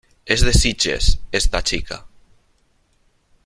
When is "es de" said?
0.25-0.51